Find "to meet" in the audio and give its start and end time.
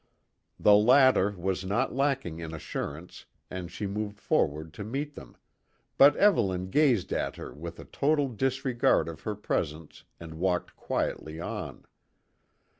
4.73-5.13